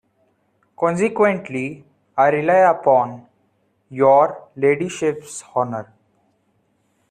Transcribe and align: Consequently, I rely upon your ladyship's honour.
Consequently, 0.75 1.85
I 2.17 2.29
rely 2.29 2.71
upon 2.71 3.27
your 3.91 4.47
ladyship's 4.57 5.43
honour. 5.55 5.93